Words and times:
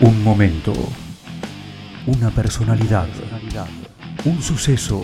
Un 0.00 0.22
momento, 0.22 0.72
una 2.06 2.30
personalidad, 2.30 3.08
un 4.24 4.40
suceso 4.40 5.02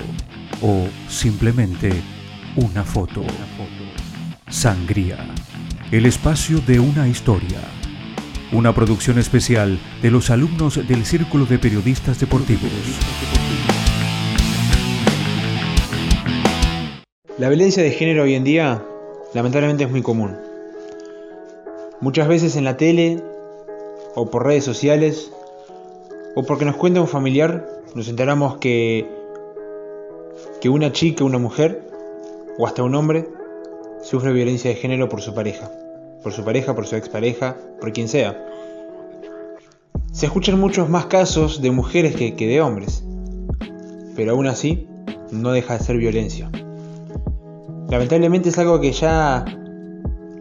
o 0.62 0.86
simplemente 1.08 1.90
una 2.54 2.84
foto. 2.84 3.24
Sangría, 4.48 5.16
el 5.90 6.06
espacio 6.06 6.60
de 6.60 6.78
una 6.78 7.08
historia. 7.08 7.58
Una 8.52 8.72
producción 8.72 9.18
especial 9.18 9.80
de 10.00 10.12
los 10.12 10.30
alumnos 10.30 10.76
del 10.86 11.04
Círculo 11.04 11.44
de 11.44 11.58
Periodistas 11.58 12.20
Deportivos. 12.20 12.70
La 17.36 17.48
violencia 17.48 17.82
de 17.82 17.90
género 17.90 18.22
hoy 18.22 18.34
en 18.34 18.44
día 18.44 18.80
lamentablemente 19.34 19.82
es 19.82 19.90
muy 19.90 20.02
común. 20.02 20.36
Muchas 22.00 22.28
veces 22.28 22.54
en 22.54 22.62
la 22.62 22.76
tele 22.76 23.33
o 24.14 24.30
por 24.30 24.44
redes 24.46 24.64
sociales 24.64 25.30
o 26.34 26.42
porque 26.42 26.64
nos 26.64 26.76
cuenta 26.76 27.00
un 27.00 27.08
familiar 27.08 27.74
nos 27.94 28.08
enteramos 28.08 28.56
que, 28.56 29.08
que 30.60 30.68
una 30.68 30.92
chica, 30.92 31.24
una 31.24 31.38
mujer 31.38 31.88
o 32.58 32.66
hasta 32.66 32.82
un 32.82 32.94
hombre 32.94 33.28
sufre 34.02 34.32
violencia 34.32 34.70
de 34.70 34.76
género 34.76 35.08
por 35.08 35.22
su 35.22 35.32
pareja, 35.32 35.70
por 36.22 36.32
su 36.32 36.44
pareja, 36.44 36.74
por 36.74 36.86
su 36.86 36.96
expareja, 36.96 37.56
por 37.80 37.92
quien 37.92 38.08
sea. 38.08 38.46
Se 40.12 40.26
escuchan 40.26 40.58
muchos 40.58 40.88
más 40.88 41.06
casos 41.06 41.62
de 41.62 41.70
mujeres 41.70 42.16
que, 42.16 42.34
que 42.34 42.46
de 42.46 42.60
hombres, 42.60 43.04
pero 44.16 44.32
aún 44.32 44.46
así 44.46 44.88
no 45.30 45.52
deja 45.52 45.78
de 45.78 45.84
ser 45.84 45.96
violencia. 45.96 46.50
Lamentablemente 47.88 48.48
es 48.48 48.58
algo 48.58 48.80
que 48.80 48.92
ya 48.92 49.44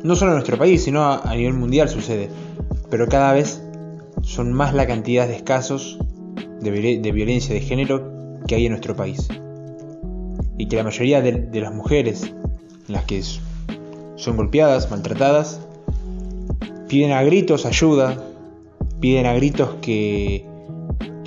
no 0.04 0.16
solo 0.16 0.32
en 0.32 0.38
nuestro 0.38 0.58
país, 0.58 0.84
sino 0.84 1.04
a 1.04 1.36
nivel 1.36 1.54
mundial 1.54 1.88
sucede, 1.88 2.30
pero 2.90 3.08
cada 3.08 3.34
vez 3.34 3.63
son 4.24 4.54
más 4.54 4.74
la 4.74 4.88
cantidad 4.88 5.28
de 5.28 5.44
casos 5.44 6.00
de, 6.62 7.12
violencia 7.12 7.54
de 7.54 7.62
género 7.62 8.40
que 8.48 8.56
hay 8.56 8.66
en 8.66 8.72
nuestro 8.72 8.96
país. 8.96 9.28
Y 10.58 10.68
que 10.68 10.78
la 10.78 10.84
mayoría 10.84 11.22
de, 11.22 11.62
las 11.62 11.74
mujeres, 11.74 12.34
las 12.88 13.04
que 13.04 13.22
son 14.16 14.38
golpeadas, 14.38 14.90
maltratadas, 14.90 15.60
piden 16.88 17.12
a 17.12 17.22
gritos 17.24 17.66
ayuda, 17.66 18.24
piden 19.00 19.26
a 19.26 19.34
gritos 19.34 19.76
que, 19.82 20.46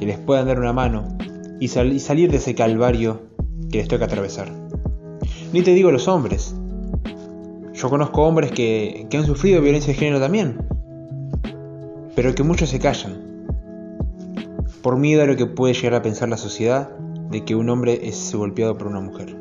les 0.00 0.18
puedan 0.18 0.46
dar 0.46 0.58
una 0.58 0.72
mano 0.72 1.16
y, 1.60 1.64
y 1.64 1.98
salir 1.98 2.30
de 2.30 2.36
ese 2.36 2.54
calvario 2.54 3.22
que 3.70 3.78
les 3.78 3.88
toca 3.88 4.06
atravesar. 4.06 4.50
Ni 5.52 5.62
te 5.62 5.74
digo 5.74 5.90
los 5.90 6.08
hombres. 6.08 6.54
Yo 7.74 7.90
conozco 7.90 8.22
hombres 8.22 8.52
que 8.52 9.06
han 9.12 9.26
sufrido 9.26 9.60
violencia 9.60 9.92
de 9.92 9.98
género 9.98 10.20
también, 10.20 10.56
pero 12.16 12.34
que 12.34 12.42
muchos 12.42 12.70
se 12.70 12.80
callan, 12.80 13.44
por 14.82 14.96
miedo 14.96 15.22
a 15.22 15.26
lo 15.26 15.36
que 15.36 15.46
puede 15.46 15.74
llegar 15.74 15.94
a 15.94 16.02
pensar 16.02 16.30
la 16.30 16.38
sociedad 16.38 16.88
de 17.30 17.44
que 17.44 17.54
un 17.54 17.68
hombre 17.68 18.08
es 18.08 18.34
golpeado 18.34 18.78
por 18.78 18.86
una 18.86 19.00
mujer. 19.00 19.36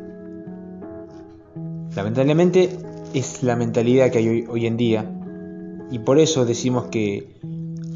Lamentablemente 1.95 2.77
es 3.13 3.43
la 3.43 3.55
mentalidad 3.55 4.11
que 4.11 4.17
hay 4.17 4.45
hoy, 4.49 4.65
en 4.65 4.75
día 4.75 5.09
y 5.89 5.99
por 5.99 6.19
eso 6.19 6.45
decimos 6.45 6.87
que 6.87 7.39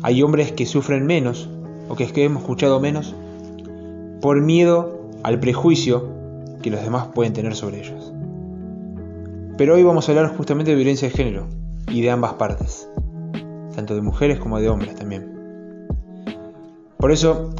hay 0.01 0.23
hombres 0.23 0.53
que 0.53 0.65
sufren 0.65 1.05
menos 1.05 1.49
o 1.89 1.95
que, 1.95 2.05
es 2.05 2.13
que 2.13 2.23
hemos 2.23 2.43
escuchado 2.43 2.79
menos 2.79 3.13
por 4.21 4.41
miedo 4.41 5.09
al 5.23 5.41
prejuicio 5.41 6.07
que 6.61 6.69
los 6.69 6.81
demás 6.81 7.07
pueden 7.13 7.33
tener 7.33 7.53
sobre 7.55 7.79
ellos. 7.79 8.13
Pero 9.57 9.75
hoy 9.75 9.83
vamos 9.83 10.07
a 10.07 10.13
hablar 10.13 10.37
justamente 10.37 10.71
de 10.71 10.77
violencia 10.77 11.09
de 11.09 11.15
género 11.15 11.47
y 11.89 11.99
de 12.01 12.11
ambas 12.11 12.33
partes, 12.35 12.87
tanto 13.79 13.95
de 13.95 14.01
mujeres 14.01 14.39
como 14.39 14.59
de 14.59 14.67
hombres 14.67 14.93
también. 14.95 15.87
Por 16.97 17.13
eso 17.13 17.55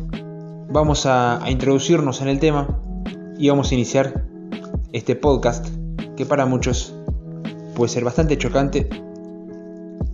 vamos 0.69 1.05
a, 1.05 1.39
introducirnos 1.47 2.21
en 2.21 2.27
el 2.27 2.39
tema 2.39 2.67
y 3.37 3.47
vamos 3.47 3.71
a 3.71 3.75
iniciar 3.75 4.25
este 4.91 5.15
podcast 5.15 5.65
que 6.17 6.25
para 6.25 6.45
muchos 6.45 6.93
puede 7.73 7.87
ser 7.87 8.03
bastante 8.03 8.37
chocante, 8.37 8.89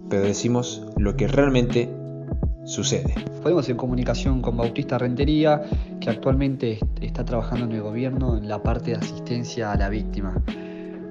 pero 0.07 0.22
decimos 0.22 0.85
lo 0.96 1.18
que 1.18 1.28
realmente 1.28 1.90
sucede. 2.66 3.16
Podemos 3.41 3.68
en 3.68 3.78
comunicación 3.78 4.44
con 4.44 4.57
Bautista 4.57 5.00
Rentería, 5.00 5.63
que 6.00 6.12
actualmente 6.12 6.78
está 7.01 7.25
trabajando 7.25 7.66
en 7.66 7.72
el 7.72 7.81
gobierno 7.81 8.38
en 8.38 8.47
la 8.47 8.62
parte 8.62 8.91
de 8.91 8.97
asistencia 8.97 9.72
a 9.72 9.75
la 9.75 9.90
víctima. 9.90 10.40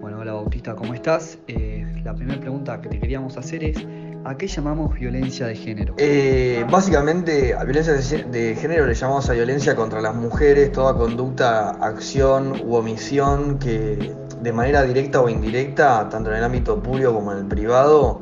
Bueno, 0.01 0.21
hola 0.21 0.35
Bautista, 0.35 0.77
¿cómo 0.77 0.95
estás? 0.95 1.39
Eh, 1.49 1.85
la 2.05 2.15
primera 2.15 2.39
pregunta 2.39 2.81
que 2.81 2.89
te 2.89 3.01
queríamos 3.01 3.37
hacer 3.37 3.65
es, 3.65 3.85
¿a 4.25 4.37
qué 4.37 4.47
llamamos 4.47 4.95
violencia 4.95 5.47
de 5.47 5.55
género? 5.55 5.95
Eh, 5.99 6.65
básicamente, 6.71 7.55
a 7.55 7.63
violencia 7.65 7.93
de 7.93 8.57
género 8.57 8.87
le 8.87 8.95
llamamos 8.95 9.29
a 9.29 9.35
violencia 9.35 9.77
contra 9.77 10.01
las 10.01 10.15
mujeres, 10.15 10.73
toda 10.73 10.95
conducta, 10.95 11.71
acción 11.71 12.55
u 12.65 12.75
omisión 12.75 13.59
que 13.59 14.15
de 14.41 14.53
manera 14.53 14.83
directa 14.83 15.21
o 15.21 15.29
indirecta, 15.29 16.09
tanto 16.09 16.31
en 16.31 16.37
el 16.37 16.45
ámbito 16.45 16.83
público 16.83 17.13
como 17.13 17.33
en 17.33 17.39
el 17.39 17.47
privado, 17.47 18.21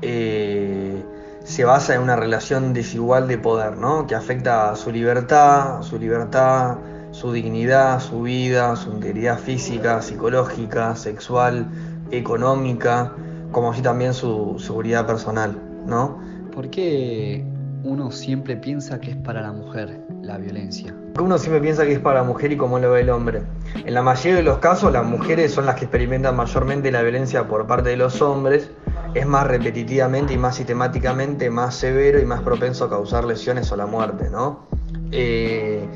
eh, 0.00 1.02
se 1.44 1.64
basa 1.64 1.94
en 1.94 2.02
una 2.02 2.16
relación 2.16 2.72
desigual 2.72 3.28
de 3.28 3.38
poder, 3.38 3.76
¿no? 3.76 4.06
Que 4.06 4.14
afecta 4.14 4.70
a 4.70 4.76
su 4.76 4.90
libertad, 4.90 5.82
su 5.82 5.98
libertad, 5.98 6.78
su 7.10 7.32
dignidad, 7.32 8.00
su 8.00 8.22
vida, 8.22 8.74
su 8.76 8.90
integridad 8.90 9.38
física, 9.38 10.00
psicológica, 10.00 10.96
sexual, 10.96 11.66
económica, 12.10 13.12
como 13.52 13.70
así 13.70 13.82
también 13.82 14.14
su 14.14 14.56
seguridad 14.58 15.06
personal, 15.06 15.56
¿no? 15.86 16.18
¿Por 16.52 16.70
qué 16.70 17.44
uno 17.84 18.10
siempre 18.10 18.56
piensa 18.56 19.00
que 19.00 19.12
es 19.12 19.16
para 19.16 19.42
la 19.42 19.52
mujer 19.52 20.00
la 20.22 20.38
violencia? 20.38 20.94
Uno 21.20 21.38
siempre 21.38 21.60
piensa 21.60 21.84
que 21.84 21.92
es 21.92 21.98
para 21.98 22.20
la 22.20 22.24
mujer 22.24 22.52
y 22.52 22.56
como 22.56 22.78
lo 22.78 22.90
ve 22.90 23.02
el 23.02 23.10
hombre. 23.10 23.42
En 23.84 23.94
la 23.94 24.02
mayoría 24.02 24.36
de 24.36 24.42
los 24.42 24.58
casos 24.58 24.92
las 24.92 25.04
mujeres 25.04 25.52
son 25.52 25.66
las 25.66 25.76
que 25.76 25.84
experimentan 25.84 26.34
mayormente 26.36 26.90
la 26.90 27.02
violencia 27.02 27.46
por 27.46 27.66
parte 27.66 27.90
de 27.90 27.96
los 27.96 28.20
hombres 28.22 28.70
es 29.14 29.26
más 29.26 29.46
repetitivamente 29.46 30.32
y 30.32 30.38
más 30.38 30.56
sistemáticamente 30.56 31.50
más 31.50 31.74
severo 31.74 32.18
y 32.18 32.24
más 32.24 32.40
propenso 32.40 32.86
a 32.86 32.90
causar 32.90 33.24
lesiones 33.24 33.70
o 33.70 33.76
la 33.76 33.86
muerte, 33.86 34.30
¿no? 34.30 34.66
Eh, 35.10 35.86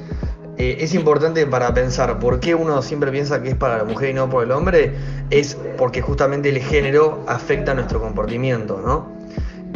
eh, 0.59 0.79
es 0.81 0.95
importante 0.95 1.47
para 1.47 1.75
pensar 1.75 2.19
por 2.19 2.41
qué 2.41 2.55
uno 2.55 2.81
siempre 2.81 3.11
piensa 3.11 3.43
que 3.43 3.51
es 3.51 3.55
para 3.55 3.79
la 3.79 3.85
mujer 3.85 4.11
y 4.11 4.15
no 4.15 4.31
por 4.31 4.45
el 4.45 4.53
hombre, 4.53 4.95
es 5.31 5.57
porque 5.77 6.01
justamente 6.01 6.49
el 6.49 6.61
género 6.61 7.25
afecta 7.27 7.75
nuestro 7.75 8.01
comportamiento, 8.01 8.81
¿no? 8.85 9.15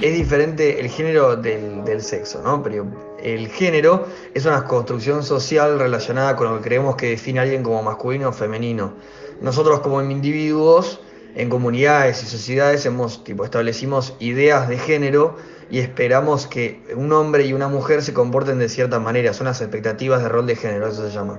Es 0.01 0.15
diferente 0.15 0.81
el 0.81 0.89
género 0.89 1.37
del, 1.37 1.85
del 1.85 2.01
sexo, 2.01 2.41
¿no? 2.43 2.63
Pero 2.63 2.87
el 3.23 3.49
género 3.49 4.07
es 4.33 4.47
una 4.47 4.65
construcción 4.65 5.23
social 5.23 5.79
relacionada 5.79 6.37
con 6.37 6.49
lo 6.49 6.57
que 6.57 6.69
creemos 6.69 6.97
que 6.97 7.11
define 7.11 7.41
a 7.41 7.43
alguien 7.43 7.63
como 7.63 7.83
masculino 7.83 8.31
o 8.31 8.33
femenino. 8.33 8.95
Nosotros 9.43 9.81
como 9.81 10.01
individuos 10.01 11.01
en 11.35 11.49
comunidades 11.51 12.23
y 12.23 12.27
sociedades 12.27 12.87
hemos, 12.87 13.23
tipo, 13.25 13.45
establecimos 13.45 14.15
ideas 14.19 14.69
de 14.69 14.79
género 14.79 15.37
y 15.71 15.79
esperamos 15.79 16.47
que 16.47 16.83
un 16.97 17.13
hombre 17.13 17.47
y 17.47 17.53
una 17.53 17.69
mujer 17.69 18.03
se 18.03 18.13
comporten 18.13 18.59
de 18.59 18.69
cierta 18.69 18.99
manera. 18.99 19.33
Son 19.33 19.47
las 19.47 19.61
expectativas 19.61 20.23
de 20.23 20.29
rol 20.29 20.47
de 20.47 20.57
género, 20.57 20.89
eso 20.89 21.07
se 21.07 21.15
llama. 21.15 21.39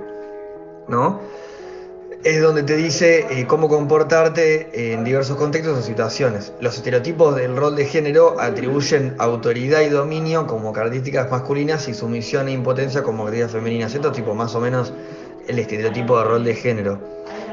¿No? 0.88 1.19
Es 2.24 2.42
donde 2.42 2.64
te 2.64 2.78
dice 2.78 3.25
eh, 3.31 3.47
cómo 3.47 3.68
comportarte 3.68 4.94
en 4.94 5.03
diversos 5.03 5.38
contextos 5.38 5.80
o 5.80 5.81
situaciones. 5.81 6.53
Los 6.62 6.78
estereotipos 6.78 7.36
del 7.36 7.58
rol 7.58 7.75
de 7.75 7.86
género 7.86 8.40
atribuyen 8.40 9.16
autoridad 9.18 9.81
y 9.81 9.90
dominio 9.90 10.46
como 10.46 10.72
características 10.72 11.31
masculinas 11.31 11.88
y 11.88 11.94
sumisión 11.94 12.48
e 12.48 12.52
impotencia 12.52 13.02
como 13.03 13.24
características 13.25 13.59
femeninas. 13.59 13.96
Esto 13.96 14.12
tipo 14.12 14.36
más 14.36 14.53
o 14.56 14.62
menos 14.62 14.94
el 15.48 15.59
estereotipo 15.59 16.18
de 16.19 16.24
rol 16.24 16.44
de 16.44 16.56
género. 16.56 17.00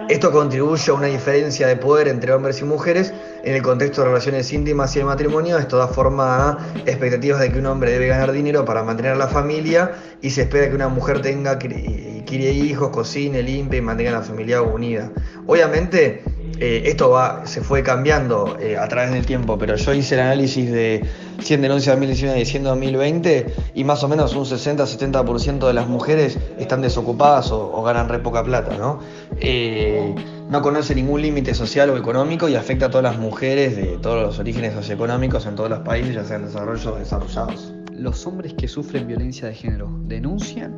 Esto 0.09 0.33
contribuye 0.33 0.91
a 0.91 0.95
una 0.95 1.07
diferencia 1.07 1.67
de 1.67 1.77
poder 1.77 2.09
entre 2.09 2.33
hombres 2.33 2.63
y 2.63 2.65
mujeres 2.65 3.13
en 3.45 3.55
el 3.55 3.63
contexto 3.63 4.01
de 4.01 4.09
relaciones 4.09 4.51
íntimas 4.55 4.97
y 4.97 5.01
el 5.01 5.05
matrimonio. 5.05 5.59
Esto 5.59 5.77
da 5.77 5.87
forma 5.87 6.51
a 6.51 6.59
expectativas 6.87 7.41
de 7.41 7.53
que 7.53 7.59
un 7.59 7.67
hombre 7.67 7.93
debe 7.93 8.09
ganar 8.09 8.33
dinero 8.33 8.65
para 8.65 8.83
mantener 8.83 9.19
la 9.19 9.29
familia 9.29 9.93
y 10.23 10.31
se 10.31 10.43
espera 10.43 10.71
que 10.71 10.75
una 10.75 10.89
mujer 10.89 11.21
tenga 11.21 11.59
críe 11.59 12.53
hijos, 12.53 12.89
cocine, 12.89 13.43
limpie 13.43 13.81
y 13.81 13.83
mantenga 13.83 14.13
la 14.13 14.23
familia 14.23 14.63
unida. 14.63 15.11
Obviamente 15.47 16.23
eh, 16.59 16.85
esto 16.87 17.15
se 17.45 17.61
fue 17.61 17.83
cambiando 17.83 18.57
eh, 18.59 18.79
a 18.79 18.89
través 18.89 19.13
del 19.13 19.27
tiempo, 19.27 19.59
pero 19.59 19.77
yo 19.77 19.93
hice 19.93 20.15
el 20.15 20.23
análisis 20.23 20.73
de 20.73 21.03
100 21.41 21.63
denuncias 21.63 21.95
de 21.95 22.07
2019 22.07 22.41
y 22.41 22.45
100 22.45 22.63
de 22.63 22.69
2020 22.69 23.47
y 23.75 23.85
más 23.85 24.03
o 24.03 24.09
menos 24.09 24.35
un 24.35 24.45
60-70% 24.45 25.67
de 25.67 25.73
las 25.73 25.89
mujeres 25.89 26.39
están 26.59 26.83
desocupadas 26.83 27.51
o, 27.53 27.83
ganan 27.83 28.09
re 28.09 28.19
poca 28.19 28.43
plata, 28.43 28.77
¿no? 28.77 29.01
Eh, 29.41 30.15
no 30.51 30.63
conoce 30.63 30.95
ningún 30.95 31.23
límite 31.23 31.55
social 31.55 31.91
o 31.91 31.97
económico 31.97 32.49
y 32.49 32.57
afecta 32.57 32.87
a 32.87 32.91
todas 32.91 33.05
las 33.05 33.19
mujeres 33.19 33.77
de 33.77 33.99
todos 33.99 34.23
los 34.23 34.39
orígenes 34.39 34.75
socioeconómicos 34.75 35.47
en 35.47 35.55
todos 35.55 35.71
los 35.71 35.81
países, 35.81 36.15
ya 36.15 36.25
sean 36.25 36.47
desarrollados 36.47 36.87
o 36.87 36.99
desarrollados. 36.99 37.73
¿Los 37.93 38.27
hombres 38.27 38.55
que 38.55 38.69
sufren 38.69 39.07
violencia 39.07 39.49
de 39.49 39.55
género 39.55 39.89
denuncian? 40.05 40.73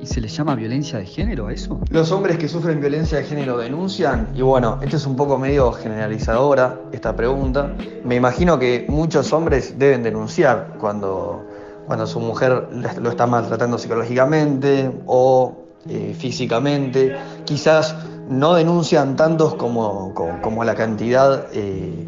¿Y 0.00 0.06
se 0.06 0.20
les 0.20 0.36
llama 0.36 0.54
violencia 0.54 0.98
de 0.98 1.06
género 1.06 1.48
a 1.48 1.52
eso? 1.52 1.80
Los 1.90 2.12
hombres 2.12 2.38
que 2.38 2.48
sufren 2.48 2.80
violencia 2.80 3.18
de 3.18 3.24
género 3.24 3.58
denuncian, 3.58 4.28
y 4.34 4.42
bueno, 4.42 4.78
esto 4.80 4.96
es 4.96 5.06
un 5.06 5.16
poco 5.16 5.38
medio 5.38 5.72
generalizadora, 5.72 6.80
esta 6.92 7.16
pregunta. 7.16 7.74
Me 8.04 8.14
imagino 8.14 8.58
que 8.58 8.86
muchos 8.88 9.32
hombres 9.32 9.76
deben 9.76 10.04
denunciar 10.04 10.76
cuando, 10.78 11.44
cuando 11.86 12.06
su 12.06 12.20
mujer 12.20 12.68
lo 13.00 13.10
está 13.10 13.26
maltratando 13.26 13.76
psicológicamente 13.76 14.92
o 15.06 15.64
eh, 15.88 16.14
físicamente. 16.16 17.16
Quizás 17.44 17.96
no 18.28 18.54
denuncian 18.54 19.16
tantos 19.16 19.56
como, 19.56 20.14
como, 20.14 20.62
la 20.62 20.76
cantidad 20.76 21.46
eh, 21.52 22.06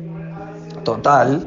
total 0.85 1.45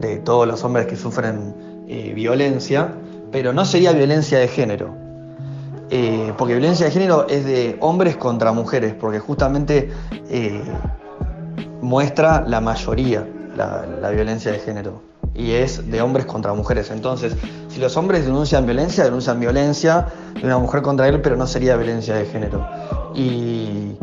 de 0.00 0.18
todos 0.18 0.46
los 0.46 0.62
hombres 0.62 0.86
que 0.86 0.96
sufren 0.96 1.54
eh, 1.88 2.12
violencia, 2.14 2.92
pero 3.32 3.54
no 3.54 3.64
sería 3.64 3.92
violencia 3.92 4.38
de 4.38 4.48
género 4.48 5.05
eh, 5.90 6.32
porque 6.36 6.54
violencia 6.54 6.86
de 6.86 6.92
género 6.92 7.26
es 7.28 7.44
de 7.44 7.76
hombres 7.80 8.16
contra 8.16 8.52
mujeres, 8.52 8.94
porque 8.94 9.20
justamente 9.20 9.90
eh, 10.28 10.62
muestra 11.80 12.44
la 12.46 12.60
mayoría 12.60 13.26
la, 13.56 14.10
violencia 14.10 14.52
de 14.52 14.58
género 14.58 15.02
y 15.34 15.52
es 15.52 15.90
de 15.90 16.00
hombres 16.02 16.26
contra 16.26 16.54
mujeres. 16.54 16.90
Entonces, 16.90 17.36
si 17.68 17.80
los 17.80 17.96
hombres 17.96 18.24
denuncian 18.24 18.64
violencia, 18.66 19.04
denuncian 19.04 19.38
violencia 19.38 20.06
de 20.34 20.44
una 20.44 20.58
mujer 20.58 20.82
contra 20.82 21.08
él, 21.08 21.20
pero 21.20 21.36
no 21.36 21.46
sería 21.46 21.76
violencia 21.76 22.16
de 22.16 22.26
género. 22.26 22.66
¿Y 23.14 23.96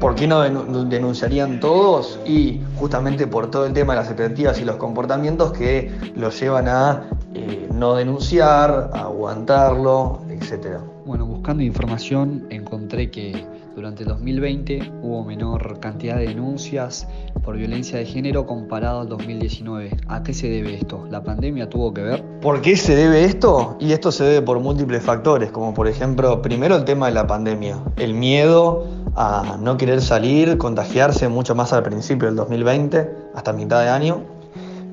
por 0.00 0.14
qué 0.14 0.26
no 0.26 0.40
denunciarían 0.84 1.58
todos? 1.60 2.20
Y 2.24 2.60
justamente 2.76 3.26
por 3.26 3.50
todo 3.50 3.66
el 3.66 3.72
tema 3.72 3.94
de 3.94 4.00
las 4.00 4.08
expectativas 4.08 4.60
y 4.60 4.64
los 4.64 4.76
comportamientos 4.76 5.52
que 5.52 5.92
los 6.14 6.38
llevan 6.40 6.68
a 6.68 7.02
eh, 7.34 7.68
no 7.72 7.96
denunciar, 7.96 8.90
a 8.94 9.00
aguantarlo, 9.00 10.20
etcétera. 10.28 10.80
Bueno, 11.08 11.24
buscando 11.24 11.62
información 11.62 12.46
encontré 12.50 13.10
que 13.10 13.46
durante 13.74 14.02
el 14.02 14.10
2020 14.10 14.92
hubo 15.00 15.24
menor 15.24 15.80
cantidad 15.80 16.18
de 16.18 16.26
denuncias 16.26 17.08
por 17.42 17.56
violencia 17.56 17.98
de 17.98 18.04
género 18.04 18.44
comparado 18.44 19.00
al 19.00 19.08
2019. 19.08 19.96
¿A 20.06 20.22
qué 20.22 20.34
se 20.34 20.50
debe 20.50 20.74
esto? 20.74 21.06
¿La 21.10 21.22
pandemia 21.22 21.70
tuvo 21.70 21.94
que 21.94 22.02
ver? 22.02 22.22
¿Por 22.42 22.60
qué 22.60 22.76
se 22.76 22.94
debe 22.94 23.24
esto? 23.24 23.78
Y 23.80 23.92
esto 23.92 24.12
se 24.12 24.22
debe 24.22 24.42
por 24.42 24.60
múltiples 24.60 25.02
factores, 25.02 25.50
como 25.50 25.72
por 25.72 25.88
ejemplo, 25.88 26.42
primero 26.42 26.76
el 26.76 26.84
tema 26.84 27.06
de 27.06 27.14
la 27.14 27.26
pandemia, 27.26 27.82
el 27.96 28.12
miedo 28.12 28.86
a 29.16 29.56
no 29.62 29.78
querer 29.78 30.02
salir, 30.02 30.58
contagiarse 30.58 31.26
mucho 31.30 31.54
más 31.54 31.72
al 31.72 31.84
principio 31.84 32.28
del 32.28 32.36
2020, 32.36 33.10
hasta 33.34 33.54
mitad 33.54 33.80
de 33.80 33.88
año. 33.88 34.24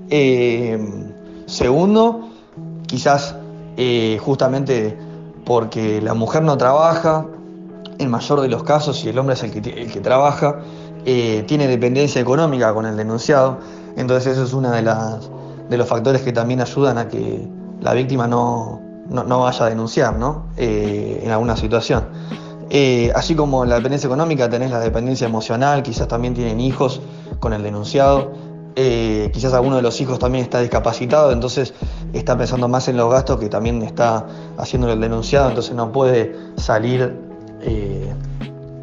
Eh, 0.09 0.79
segundo, 1.45 2.29
quizás 2.87 3.35
eh, 3.75 4.17
justamente 4.21 4.97
porque 5.45 6.01
la 6.01 6.13
mujer 6.13 6.43
no 6.43 6.57
trabaja, 6.57 7.25
en 7.97 8.09
mayor 8.09 8.41
de 8.41 8.47
los 8.49 8.63
casos, 8.63 9.03
y 9.05 9.09
el 9.09 9.19
hombre 9.19 9.35
es 9.35 9.43
el 9.43 9.51
que, 9.51 10.01
trabaja, 10.01 10.59
eh, 11.05 11.43
tiene 11.47 11.67
dependencia 11.67 12.19
económica 12.19 12.73
con 12.73 12.85
el 12.85 12.97
denunciado, 12.97 13.59
entonces 13.95 14.33
eso 14.33 14.43
es 14.43 14.53
uno 14.53 14.71
de, 14.71 14.81
de 15.69 15.77
los 15.77 15.87
factores 15.87 16.21
que 16.21 16.33
también 16.33 16.61
ayudan 16.61 16.97
a 16.97 17.07
que 17.07 17.47
la 17.81 17.93
víctima 17.93 18.27
no, 18.27 18.81
vaya 19.07 19.65
a 19.65 19.69
denunciar 19.69 20.17
¿no? 20.17 20.47
Eh, 20.57 21.21
en 21.23 21.31
alguna 21.31 21.55
situación. 21.55 22.05
Eh, 22.69 23.11
así 23.15 23.35
como 23.35 23.63
la 23.63 23.75
dependencia 23.75 24.07
económica 24.07 24.49
tenés 24.49 24.71
la 24.71 24.79
dependencia 24.79 25.27
emocional, 25.27 25.83
quizás 25.83 26.07
también 26.07 26.33
tienen 26.33 26.59
hijos 26.59 27.01
con 27.39 27.53
el 27.53 27.61
denunciado. 27.61 28.33
Eh, 28.77 29.29
quizás 29.33 29.53
alguno 29.53 29.77
de 29.77 29.81
los 29.81 30.01
hijos 30.01 30.19
también 30.19 30.43
está 30.43 30.59
discapacitado, 30.59 31.31
entonces 31.31 31.73
está 32.11 32.37
pensando 32.37 32.67
más 32.67 32.89
en 32.89 32.97
los 32.97 33.09
gastos 33.09 33.39
que 33.39 33.47
también 33.47 33.81
está 33.81 34.25
haciendo 34.57 34.91
el 34.91 34.99
denunciado, 34.99 35.47
entonces 35.47 35.73
no 35.75 35.93
puede 35.93 36.35
salir 36.57 37.15
eh, 37.61 38.13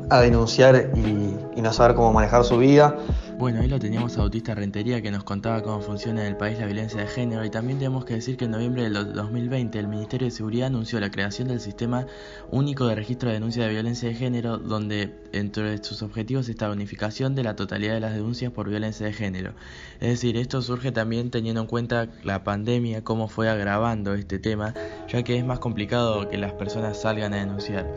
a 0.09 0.21
denunciar 0.21 0.91
y, 0.95 1.61
no 1.61 1.73
saber 1.73 1.95
cómo 1.95 2.13
manejar 2.13 2.43
su 2.43 2.59
vida. 2.59 2.97
Bueno, 3.43 3.61
ahí 3.61 3.67
lo 3.67 3.81
teníamos 3.81 4.17
a 4.17 4.21
Bautista 4.21 4.55
Rentería 4.55 5.03
que 5.03 5.11
nos 5.11 5.25
contaba 5.25 5.65
cómo 5.65 5.81
funciona 5.81 6.21
en 6.21 6.29
el 6.29 6.37
país 6.37 6.61
la 6.61 6.67
violencia 6.67 7.01
de 7.01 7.09
género 7.09 7.45
y 7.45 7.51
también 7.51 7.81
tenemos 7.81 8.05
que 8.05 8.15
decir 8.15 8.37
que 8.37 8.45
en 8.45 8.53
noviembre 8.53 8.85
del 8.85 9.15
2020 9.15 9.81
el 9.81 9.89
Ministerio 9.89 10.27
de 10.27 10.31
Seguridad 10.31 10.69
anunció 10.69 11.01
la 11.01 11.11
creación 11.11 11.49
del 11.49 11.59
Sistema 11.59 12.07
Único 12.53 12.87
de 12.87 12.95
Registro 12.95 13.31
de 13.31 13.35
Denuncia 13.35 13.65
de 13.65 13.71
Violencia 13.71 14.09
de 14.09 14.15
Género 14.15 14.59
donde 14.59 15.13
entre 15.33 15.83
sus 15.83 16.03
objetivos 16.03 16.49
está 16.49 16.69
la 16.69 16.75
unificación 16.75 17.35
de 17.35 17.43
la 17.43 17.57
totalidad 17.57 17.95
de 17.95 18.01
las 18.01 18.15
denuncias 18.15 18.53
por 18.53 18.69
violencia 18.69 19.07
de 19.07 19.13
género. 19.13 19.55
Es 19.99 20.11
decir, 20.11 20.37
esto 20.37 20.63
surge 20.63 20.93
también 20.93 21.33
teniendo 21.33 21.63
en 21.63 21.67
cuenta 21.67 22.07
la 22.23 22.45
pandemia, 22.45 23.03
cómo 23.03 23.27
fue 23.27 23.51
agravando 23.51 24.15
este 24.15 24.39
tema, 24.39 24.73
ya 25.09 25.25
que 25.25 25.37
es 25.37 25.45
más 25.45 25.59
complicado 25.59 26.29
que 26.29 26.39
las 26.39 26.53
personas 26.53 27.03
salgan 27.03 27.35
a 27.35 27.39
denunciar 27.39 27.93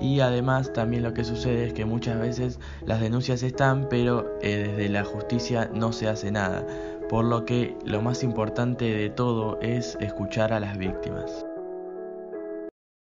y 0.00 0.20
además 0.20 0.72
también 0.72 1.02
lo 1.02 1.14
que 1.14 1.24
sucede 1.24 1.66
es 1.66 1.72
que 1.72 1.84
muchas 1.84 2.18
veces 2.20 2.60
las 2.84 3.00
denuncias 3.00 3.42
están 3.42 3.88
pero 3.88 4.38
eh, 4.42 4.68
desde 4.68 4.88
la 4.88 5.04
justicia 5.04 5.70
no 5.72 5.92
se 5.92 6.08
hace 6.08 6.30
nada, 6.30 6.66
por 7.08 7.24
lo 7.24 7.44
que 7.44 7.76
lo 7.84 8.02
más 8.02 8.22
importante 8.22 8.84
de 8.84 9.10
todo 9.10 9.58
es 9.60 9.96
escuchar 10.00 10.52
a 10.52 10.60
las 10.60 10.76
víctimas. 10.78 11.44